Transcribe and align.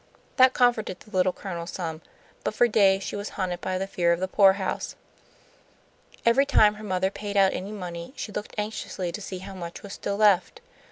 That 0.37 0.55
comforted 0.55 0.99
the 0.99 1.11
Little 1.15 1.31
Colonel 1.31 1.67
some, 1.67 2.01
but 2.43 2.55
for 2.55 2.67
days 2.67 3.03
she 3.03 3.15
was 3.15 3.29
haunted 3.37 3.61
by 3.61 3.77
the 3.77 3.85
fear 3.85 4.11
of 4.11 4.19
the 4.19 4.27
poorhouse. 4.27 4.95
Every 6.25 6.47
time 6.47 6.73
her 6.73 6.83
mother 6.83 7.11
paid 7.11 7.37
out 7.37 7.53
any 7.53 7.71
money 7.71 8.11
she 8.15 8.31
looked 8.31 8.55
anxiously 8.57 9.11
to 9.11 9.21
see 9.21 9.37
how 9.37 9.53
much 9.53 9.83
was 9.83 9.93
still 9.93 10.17
left. 10.17 10.59